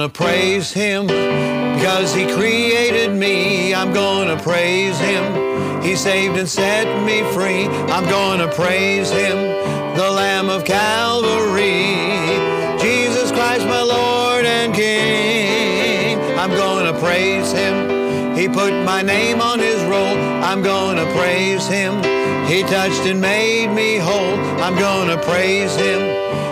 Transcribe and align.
gonna 0.00 0.12
praise 0.14 0.72
Him 0.72 1.08
because 1.08 2.14
He 2.14 2.24
created 2.24 3.12
me. 3.12 3.74
I'm 3.74 3.92
gonna 3.92 4.40
praise 4.42 4.98
Him. 4.98 5.82
He 5.82 5.94
saved 5.94 6.38
and 6.38 6.48
set 6.48 6.86
me 7.04 7.20
free. 7.34 7.66
I'm 7.92 8.08
gonna 8.08 8.48
praise 8.48 9.10
Him, 9.10 9.36
the 9.96 10.10
Lamb 10.10 10.48
of 10.48 10.64
Calvary. 10.64 11.98
Jesus 12.80 13.30
Christ, 13.30 13.66
my 13.66 13.82
Lord 13.82 14.46
and 14.46 14.72
King. 14.72 16.18
I'm 16.38 16.52
gonna 16.52 16.98
praise 16.98 17.52
Him. 17.52 18.34
He 18.34 18.48
put 18.48 18.72
my 18.72 19.02
name 19.02 19.42
on 19.42 19.58
His 19.58 19.82
roll. 19.84 20.16
I'm 20.42 20.62
gonna 20.62 21.04
praise 21.12 21.66
Him. 21.66 22.02
He 22.46 22.62
touched 22.62 23.04
and 23.04 23.20
made 23.20 23.68
me 23.68 23.98
whole. 23.98 24.38
I'm 24.64 24.78
gonna 24.78 25.18
praise 25.18 25.76
Him. 25.76 26.00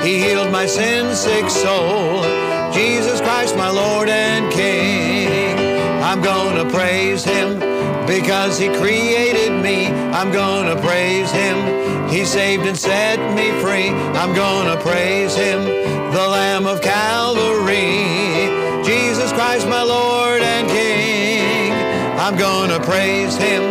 He 0.00 0.22
healed 0.22 0.52
my 0.52 0.66
sin 0.66 1.12
sick 1.16 1.50
soul. 1.50 2.51
Jesus 2.72 3.20
Christ, 3.20 3.56
my 3.56 3.70
Lord 3.70 4.08
and 4.08 4.50
King. 4.50 5.58
I'm 6.02 6.22
gonna 6.22 6.68
praise 6.70 7.22
Him 7.22 7.58
because 8.06 8.58
He 8.58 8.68
created 8.68 9.52
me. 9.62 9.86
I'm 9.86 10.32
gonna 10.32 10.80
praise 10.80 11.30
Him. 11.30 12.08
He 12.08 12.24
saved 12.24 12.66
and 12.66 12.76
set 12.76 13.18
me 13.34 13.50
free. 13.60 13.90
I'm 13.90 14.34
gonna 14.34 14.80
praise 14.80 15.34
Him, 15.34 15.64
the 15.64 16.28
Lamb 16.28 16.66
of 16.66 16.80
Calvary. 16.80 18.84
Jesus 18.84 19.30
Christ, 19.32 19.68
my 19.68 19.82
Lord 19.82 20.42
and 20.42 20.68
King. 20.68 21.72
I'm 22.18 22.36
gonna 22.38 22.80
praise 22.80 23.36
Him. 23.36 23.62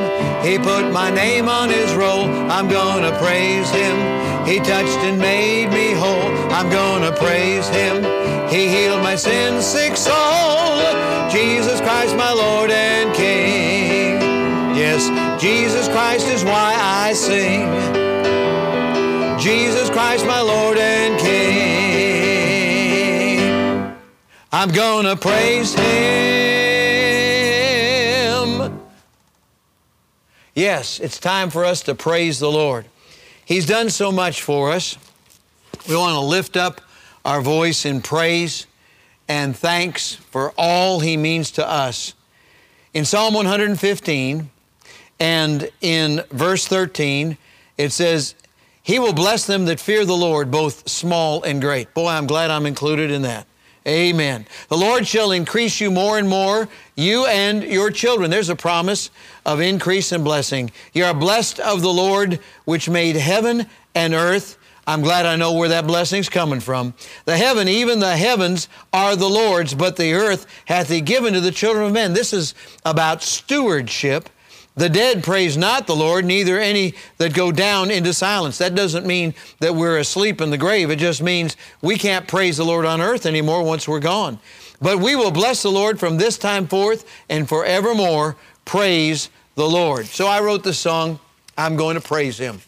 He 0.45 0.57
put 0.57 0.91
my 0.91 1.09
name 1.09 1.49
on 1.49 1.69
His 1.69 1.93
roll. 1.95 2.25
I'm 2.49 2.67
gonna 2.67 3.17
praise 3.19 3.69
Him. 3.71 4.30
He 4.45 4.57
touched 4.59 4.99
and 4.99 5.19
made 5.19 5.69
me 5.69 5.91
whole. 5.93 6.31
I'm 6.51 6.69
gonna 6.69 7.11
praise 7.11 7.67
Him. 7.69 8.03
He 8.49 8.67
healed 8.67 9.01
my 9.01 9.15
sin 9.15 9.61
sick 9.61 9.95
soul. 9.95 10.81
Jesus 11.31 11.79
Christ, 11.79 12.15
my 12.17 12.33
Lord 12.33 12.71
and 12.71 13.13
King. 13.15 14.19
Yes, 14.75 15.09
Jesus 15.41 15.87
Christ 15.87 16.27
is 16.27 16.43
why 16.43 16.75
I 16.77 17.13
sing. 17.13 17.69
Jesus 19.39 19.89
Christ, 19.89 20.25
my 20.25 20.41
Lord 20.41 20.77
and 20.77 21.19
King. 21.19 21.41
I'm 24.51 24.69
gonna 24.69 25.15
praise 25.15 25.73
Him. 25.73 25.81
Yes, 30.53 30.99
it's 30.99 31.17
time 31.17 31.49
for 31.49 31.63
us 31.63 31.81
to 31.83 31.95
praise 31.95 32.39
the 32.39 32.51
Lord. 32.51 32.85
He's 33.51 33.65
done 33.65 33.89
so 33.89 34.13
much 34.13 34.43
for 34.43 34.71
us. 34.71 34.97
We 35.89 35.97
want 35.97 36.13
to 36.13 36.21
lift 36.21 36.55
up 36.55 36.79
our 37.25 37.41
voice 37.41 37.85
in 37.85 38.01
praise 38.01 38.65
and 39.27 39.53
thanks 39.53 40.13
for 40.15 40.53
all 40.57 41.01
He 41.01 41.17
means 41.17 41.51
to 41.51 41.69
us. 41.69 42.13
In 42.93 43.03
Psalm 43.03 43.33
115 43.33 44.49
and 45.19 45.69
in 45.81 46.23
verse 46.31 46.65
13, 46.65 47.37
it 47.77 47.89
says, 47.91 48.35
He 48.83 48.99
will 48.99 49.11
bless 49.11 49.47
them 49.47 49.65
that 49.65 49.81
fear 49.81 50.05
the 50.05 50.15
Lord, 50.15 50.49
both 50.49 50.87
small 50.87 51.43
and 51.43 51.59
great. 51.59 51.93
Boy, 51.93 52.07
I'm 52.07 52.27
glad 52.27 52.51
I'm 52.51 52.65
included 52.65 53.11
in 53.11 53.23
that. 53.23 53.47
Amen. 53.87 54.45
The 54.69 54.77
Lord 54.77 55.07
shall 55.07 55.31
increase 55.31 55.81
you 55.81 55.89
more 55.89 56.19
and 56.19 56.29
more, 56.29 56.69
you 56.95 57.25
and 57.25 57.63
your 57.63 57.89
children. 57.89 58.29
There's 58.29 58.49
a 58.49 58.55
promise 58.55 59.09
of 59.43 59.59
increase 59.59 60.11
and 60.11 60.23
blessing. 60.23 60.71
You 60.93 61.05
are 61.05 61.15
blessed 61.15 61.59
of 61.59 61.81
the 61.81 61.91
Lord, 61.91 62.39
which 62.65 62.87
made 62.87 63.15
heaven 63.15 63.65
and 63.95 64.13
earth. 64.13 64.59
I'm 64.85 65.01
glad 65.01 65.25
I 65.25 65.35
know 65.35 65.53
where 65.53 65.69
that 65.69 65.87
blessing's 65.87 66.29
coming 66.29 66.59
from. 66.59 66.93
The 67.25 67.37
heaven, 67.37 67.67
even 67.67 67.99
the 67.99 68.15
heavens, 68.17 68.67
are 68.93 69.15
the 69.15 69.29
Lord's, 69.29 69.73
but 69.73 69.95
the 69.95 70.13
earth 70.13 70.45
hath 70.65 70.89
He 70.89 71.01
given 71.01 71.33
to 71.33 71.41
the 71.41 71.51
children 71.51 71.85
of 71.85 71.93
men. 71.93 72.13
This 72.13 72.33
is 72.33 72.53
about 72.85 73.23
stewardship. 73.23 74.29
The 74.75 74.89
dead 74.89 75.23
praise 75.23 75.57
not 75.57 75.85
the 75.85 75.95
Lord, 75.95 76.23
neither 76.23 76.57
any 76.57 76.93
that 77.17 77.33
go 77.33 77.51
down 77.51 77.91
into 77.91 78.13
silence. 78.13 78.57
That 78.57 78.73
doesn't 78.73 79.05
mean 79.05 79.33
that 79.59 79.75
we're 79.75 79.97
asleep 79.97 80.39
in 80.39 80.49
the 80.49 80.57
grave. 80.57 80.89
It 80.89 80.99
just 80.99 81.21
means 81.21 81.57
we 81.81 81.97
can't 81.97 82.27
praise 82.27 82.57
the 82.57 82.63
Lord 82.63 82.85
on 82.85 83.01
earth 83.01 83.25
anymore 83.25 83.63
once 83.63 83.87
we're 83.87 83.99
gone. 83.99 84.39
But 84.81 84.99
we 84.99 85.15
will 85.15 85.31
bless 85.31 85.61
the 85.61 85.71
Lord 85.71 85.99
from 85.99 86.17
this 86.17 86.37
time 86.37 86.67
forth 86.67 87.05
and 87.29 87.47
forevermore. 87.47 88.37
Praise 88.63 89.29
the 89.55 89.67
Lord. 89.67 90.05
So 90.05 90.25
I 90.25 90.39
wrote 90.39 90.63
the 90.63 90.73
song, 90.73 91.19
I'm 91.57 91.75
going 91.75 91.95
to 91.95 92.01
praise 92.01 92.37
Him 92.37 92.61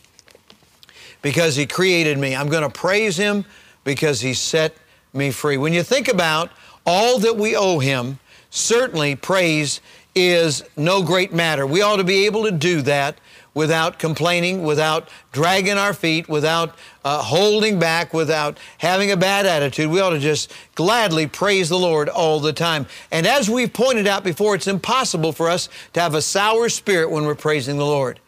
because 1.22 1.56
He 1.56 1.66
created 1.66 2.18
me. 2.18 2.36
I'm 2.36 2.50
going 2.50 2.63
to 2.63 2.69
praise 2.69 3.16
Him 3.16 3.46
because 3.86 4.19
He 4.19 4.34
set 4.34 4.75
me 5.13 5.31
free. 5.31 5.58
When 5.58 5.74
you 5.74 5.84
think 5.84 6.09
about 6.09 6.52
all 6.86 7.18
that 7.19 7.38
we 7.38 7.56
owe 7.56 7.80
Him, 7.80 8.19
certainly 8.50 9.16
praise 9.16 9.81
is 10.16 10.63
no 10.78 11.03
great 11.03 11.34
matter. 11.34 11.66
We 11.66 11.81
ought 11.81 11.97
to 11.97 12.03
be 12.03 12.25
able 12.25 12.44
to 12.44 12.51
do 12.51 12.81
that 12.84 13.18
without 13.53 14.00
complaining, 14.00 14.63
without 14.63 15.09
dragging 15.31 15.78
our 15.78 15.94
feet, 15.94 16.28
without 16.28 16.75
uh, 17.06 17.22
holding 17.22 17.79
back, 17.79 18.13
without 18.13 18.57
having 18.79 19.12
a 19.12 19.18
bad 19.18 19.46
attitude. 19.46 19.90
We 19.90 20.00
ought 20.00 20.12
to 20.12 20.19
just 20.19 20.51
gladly 20.75 21.28
praise 21.28 21.69
the 21.69 21.78
Lord 21.78 22.09
all 22.09 22.40
the 22.40 22.53
time. 22.53 22.88
And 23.12 23.28
as 23.28 23.50
we've 23.50 23.72
pointed 23.72 24.07
out 24.07 24.24
before, 24.24 24.56
it's 24.56 24.68
impossible 24.68 25.31
for 25.31 25.50
us 25.50 25.69
to 25.94 26.01
have 26.01 26.16
a 26.16 26.22
sour 26.22 26.69
spirit 26.69 27.12
when 27.12 27.25
we're 27.25 27.35
praising 27.35 27.78
the 27.78 27.85
Lord. 27.85 28.19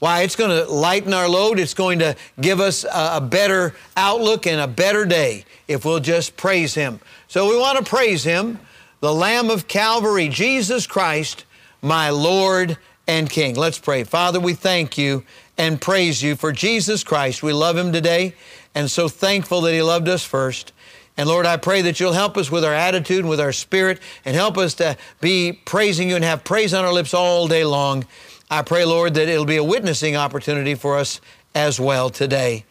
Why? 0.00 0.22
It's 0.22 0.34
going 0.34 0.50
to 0.50 0.68
lighten 0.68 1.14
our 1.14 1.28
load. 1.28 1.60
It's 1.60 1.74
going 1.74 2.00
to 2.00 2.16
give 2.40 2.58
us 2.58 2.82
a, 2.82 3.18
a 3.18 3.20
better 3.20 3.76
outlook 3.96 4.48
and 4.48 4.60
a 4.60 4.66
better 4.66 5.04
day 5.04 5.44
if 5.68 5.84
we'll 5.84 6.00
just 6.00 6.36
praise 6.36 6.74
Him. 6.74 6.98
So 7.28 7.48
we 7.48 7.56
want 7.56 7.78
to 7.78 7.84
praise 7.84 8.24
Him, 8.24 8.58
the 9.02 9.12
Lamb 9.12 9.50
of 9.50 9.66
Calvary, 9.66 10.28
Jesus 10.28 10.86
Christ, 10.86 11.44
my 11.82 12.10
Lord 12.10 12.78
and 13.08 13.28
King. 13.28 13.56
Let's 13.56 13.80
pray. 13.80 14.04
Father, 14.04 14.38
we 14.38 14.54
thank 14.54 14.96
you 14.96 15.24
and 15.58 15.80
praise 15.80 16.22
you 16.22 16.36
for 16.36 16.52
Jesus 16.52 17.02
Christ. 17.02 17.42
We 17.42 17.52
love 17.52 17.76
Him 17.76 17.92
today 17.92 18.36
and 18.76 18.88
so 18.88 19.08
thankful 19.08 19.62
that 19.62 19.72
He 19.72 19.82
loved 19.82 20.08
us 20.08 20.24
first. 20.24 20.72
And 21.16 21.28
Lord, 21.28 21.46
I 21.46 21.56
pray 21.56 21.82
that 21.82 21.98
you'll 21.98 22.12
help 22.12 22.36
us 22.36 22.48
with 22.48 22.64
our 22.64 22.72
attitude 22.72 23.18
and 23.18 23.28
with 23.28 23.40
our 23.40 23.50
spirit 23.50 23.98
and 24.24 24.36
help 24.36 24.56
us 24.56 24.74
to 24.74 24.96
be 25.20 25.52
praising 25.52 26.08
you 26.08 26.14
and 26.14 26.24
have 26.24 26.44
praise 26.44 26.72
on 26.72 26.84
our 26.84 26.92
lips 26.92 27.12
all 27.12 27.48
day 27.48 27.64
long. 27.64 28.06
I 28.52 28.62
pray, 28.62 28.84
Lord, 28.84 29.14
that 29.14 29.28
it'll 29.28 29.44
be 29.44 29.56
a 29.56 29.64
witnessing 29.64 30.14
opportunity 30.14 30.76
for 30.76 30.96
us 30.96 31.20
as 31.56 31.80
well 31.80 32.08
today. 32.08 32.64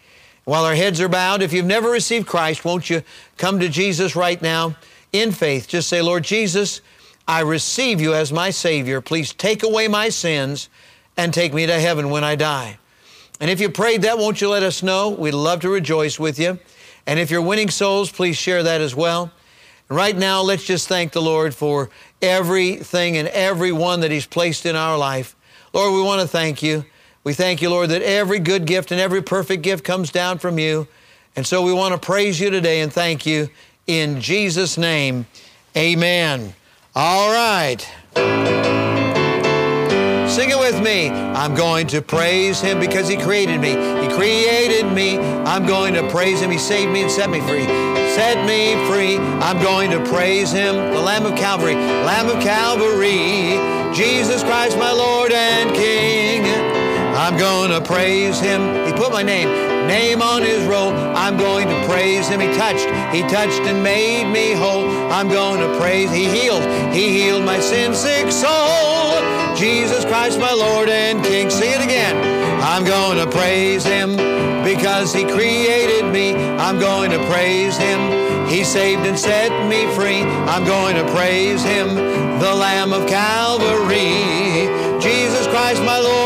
While 0.46 0.64
our 0.64 0.75
heads 0.75 1.02
are 1.02 1.09
bowed, 1.09 1.41
if 1.41 1.52
you've 1.52 1.66
never 1.66 1.90
received 1.90 2.25
Christ, 2.25 2.64
won't 2.64 2.90
you 2.90 3.03
come 3.36 3.59
to 3.59 3.68
Jesus 3.68 4.16
right 4.16 4.41
now 4.41 4.78
in 5.12 5.32
faith? 5.32 5.68
Just 5.68 5.90
say, 5.90 6.02
Lord 6.02 6.24
Jesus, 6.24 6.82
I 7.28 7.42
receive 7.42 8.02
you 8.02 8.14
as 8.14 8.32
my 8.32 8.50
Savior. 8.50 9.02
Please 9.02 9.34
take 9.34 9.64
away 9.64 9.88
my 9.88 10.10
sins 10.10 10.70
and 11.18 11.34
take 11.34 11.54
me 11.54 11.66
to 11.66 11.80
heaven 11.80 12.10
when 12.10 12.24
I 12.24 12.36
die. 12.36 12.78
And 13.40 13.50
if 13.50 13.60
you 13.60 13.70
prayed 13.70 14.04
that, 14.04 14.18
won't 14.18 14.42
you 14.42 14.50
let 14.50 14.64
us 14.64 14.84
know? 14.84 15.10
We'd 15.10 15.34
love 15.34 15.62
to 15.62 15.70
rejoice 15.70 16.20
with 16.20 16.40
you. 16.40 16.60
And 17.08 17.20
if 17.20 17.32
you're 17.32 17.42
winning 17.42 17.70
souls, 17.70 18.12
please 18.12 18.38
share 18.38 18.64
that 18.64 18.82
as 18.82 18.96
well. 18.96 19.32
Right 19.90 20.16
now, 20.16 20.42
let's 20.42 20.64
just 20.64 20.88
thank 20.88 21.12
the 21.12 21.22
Lord 21.22 21.54
for 21.54 21.90
everything 22.22 23.18
and 23.18 23.28
everyone 23.30 24.02
that 24.02 24.12
He's 24.12 24.26
placed 24.26 24.66
in 24.66 24.76
our 24.76 24.98
life. 24.98 25.36
Lord, 25.74 25.94
we 25.94 26.02
want 26.02 26.22
to 26.22 26.28
thank 26.28 26.62
you. 26.64 26.86
We 27.24 27.34
thank 27.34 27.62
you, 27.62 27.70
Lord, 27.70 27.90
that 27.90 28.02
every 28.02 28.40
good 28.40 28.66
gift 28.66 28.92
and 28.92 29.02
every 29.02 29.22
perfect 29.22 29.64
gift 29.64 29.84
comes 29.84 30.12
down 30.12 30.38
from 30.38 30.58
you. 30.58 30.88
And 31.36 31.46
so 31.46 31.62
we 31.62 31.74
want 31.74 31.94
to 31.94 32.00
praise 32.00 32.40
you 32.40 32.50
today 32.50 32.82
and 32.82 32.92
thank 32.92 33.26
you 33.26 33.50
in 34.00 34.22
Jesus' 34.22 34.78
name. 34.78 35.25
Amen. 35.75 36.53
All 36.96 37.31
right. 37.31 37.79
Sing 40.29 40.50
it 40.50 40.57
with 40.57 40.81
me. 40.81 41.09
I'm 41.09 41.56
going 41.56 41.88
to 41.88 42.02
praise 42.02 42.61
Him 42.61 42.79
because 42.79 43.08
He 43.08 43.17
created 43.17 43.59
me. 43.59 43.72
He 43.72 44.08
created 44.16 44.85
me. 44.91 45.17
I'm 45.17 45.66
going 45.66 45.93
to 45.96 46.09
praise 46.09 46.41
Him. 46.41 46.52
He 46.52 46.58
saved 46.58 46.91
me 46.91 47.02
and 47.02 47.11
set 47.11 47.29
me 47.29 47.41
free. 47.41 47.66
Set 48.16 48.46
me 48.46 48.73
free. 48.88 49.17
I'm 49.17 49.61
going 49.61 49.91
to 49.91 49.99
praise 50.09 50.52
Him. 50.52 50.76
The 50.76 51.02
Lamb 51.02 51.26
of 51.26 51.37
Calvary. 51.37 51.76
Lamb 51.76 52.29
of 52.29 52.41
Calvary. 52.41 53.58
Jesus 53.94 54.41
Christ, 54.44 54.78
my 54.78 54.91
Lord 54.91 55.34
and 55.34 55.76
King. 55.76 56.10
I'm 57.32 57.40
going 57.40 57.72
to 57.72 57.80
praise 57.80 58.42
Him. 58.42 58.86
He 58.86 58.92
put 58.92 59.14
my 59.14 59.24
name, 59.24 59.48
name 59.88 60.22
on 60.22 60.42
His 60.42 60.68
roll. 60.68 60.92
I'm 60.92 61.38
going 61.38 61.66
to 61.70 61.88
praise 61.88 62.28
Him. 62.28 62.42
He 62.42 62.48
touched, 62.58 62.86
He 63.16 63.22
touched 63.22 63.62
and 63.62 63.82
made 63.82 64.30
me 64.30 64.52
whole. 64.52 64.86
I'm 65.10 65.30
going 65.30 65.62
to 65.62 65.80
praise. 65.80 66.12
He 66.12 66.26
healed, 66.28 66.62
He 66.94 67.08
healed 67.22 67.46
my 67.46 67.62
sin 67.62 67.96
sick 67.96 68.30
soul. 68.34 69.56
Jesus 69.56 70.04
Christ, 70.04 70.42
my 70.42 70.52
Lord 70.52 70.90
and 70.90 71.24
King. 71.24 71.50
Sing 71.50 71.72
it 71.72 71.82
again. 71.82 72.18
I'm 72.62 72.84
going 72.84 73.18
to 73.18 73.32
praise 73.32 73.86
Him 73.86 74.18
because 74.66 75.14
He 75.14 75.24
created 75.24 76.12
me. 76.12 76.36
I'm 76.36 76.80
going 76.80 77.12
to 77.12 77.26
praise 77.28 77.78
Him. 77.78 78.50
He 78.50 78.66
saved 78.66 79.06
and 79.06 79.18
set 79.18 79.52
me 79.70 79.88
free. 79.96 80.22
I'm 80.52 80.66
going 80.66 80.98
to 80.98 81.10
praise 81.14 81.64
Him, 81.64 81.96
the 81.96 82.54
Lamb 82.54 82.92
of 82.92 83.08
Calvary. 83.08 84.68
Jesus 85.00 85.48
Christ, 85.48 85.82
my 85.84 85.98
Lord. 85.98 86.21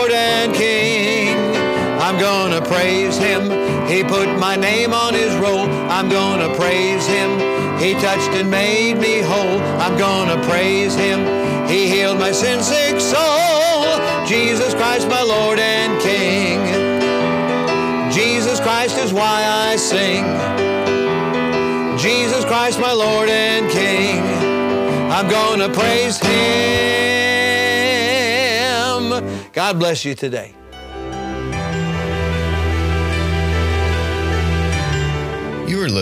I'm 2.06 2.19
to 2.52 2.62
praise 2.69 3.18
Him. 3.18 3.50
He 3.88 4.04
put 4.04 4.28
my 4.38 4.56
name 4.56 4.94
on 4.94 5.16
His 5.16 5.36
roll. 5.38 5.68
I'm 5.90 6.07
to 6.07 6.54
praise 6.56 7.07
Him. 7.07 7.31
He 7.80 7.94
touched 7.96 8.30
and 8.30 8.52
made 8.52 9.00
me 9.00 9.22
whole. 9.22 9.60
I'm 9.81 9.98
gonna 9.98 10.40
praise 10.48 10.94
Him. 10.94 11.25
He 11.68 11.88
healed 11.90 12.19
my 12.19 12.31
sin 12.31 12.62
sick 12.62 13.00
soul. 13.00 13.88
Jesus 14.28 14.75
Christ, 14.75 15.07
my 15.10 15.24
Lord 15.24 15.57
and 15.57 16.00
King. 16.00 16.62
Jesus 18.13 18.60
Christ 18.60 19.00
is 19.00 19.12
why 19.12 19.44
I 19.44 19.75
sing. 19.75 20.25
Jesus 21.98 22.46
Christ, 22.46 22.80
my 22.80 22.94
Lord 22.94 23.30
and 23.30 23.68
King. 23.72 24.22
I'm 25.12 25.28
gonna 25.28 25.69
praise 25.74 26.19
Him. 26.19 26.36
God 29.54 29.80
bless 29.80 30.06
you 30.06 30.13
today. 30.13 30.54